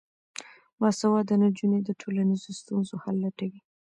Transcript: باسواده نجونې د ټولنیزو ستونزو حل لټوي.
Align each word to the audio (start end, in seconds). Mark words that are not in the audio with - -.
باسواده 0.79 1.35
نجونې 1.43 1.79
د 1.83 1.89
ټولنیزو 2.01 2.49
ستونزو 2.59 2.95
حل 3.03 3.15
لټوي. 3.23 3.59